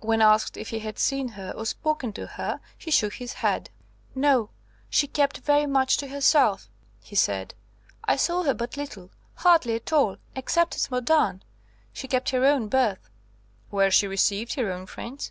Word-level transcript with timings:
When 0.00 0.20
asked 0.20 0.56
if 0.56 0.70
he 0.70 0.80
had 0.80 0.98
seen 0.98 1.28
her 1.28 1.52
or 1.52 1.64
spoken 1.64 2.12
to 2.14 2.26
her, 2.26 2.58
he 2.76 2.90
shook 2.90 3.12
his 3.14 3.34
head. 3.34 3.70
"No; 4.16 4.50
she 4.88 5.06
kept 5.06 5.36
very 5.38 5.66
much 5.66 5.96
to 5.98 6.08
herself," 6.08 6.68
he 7.00 7.14
said. 7.14 7.54
"I 8.02 8.16
saw 8.16 8.42
her 8.42 8.54
but 8.54 8.76
little, 8.76 9.10
hardly 9.34 9.76
at 9.76 9.92
all, 9.92 10.16
except 10.34 10.74
at 10.74 10.90
Modane. 10.90 11.42
She 11.92 12.08
kept 12.08 12.30
her 12.30 12.44
own 12.44 12.66
berth." 12.66 13.10
"Where 13.68 13.92
she 13.92 14.08
received 14.08 14.54
her 14.54 14.72
own 14.72 14.86
friends?" 14.86 15.30